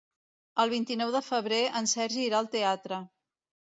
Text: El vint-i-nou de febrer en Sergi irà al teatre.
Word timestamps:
El 0.63 0.71
vint-i-nou 0.71 1.11
de 1.15 1.21
febrer 1.27 1.59
en 1.81 1.91
Sergi 1.93 2.27
irà 2.31 2.41
al 2.41 2.51
teatre. 2.57 3.03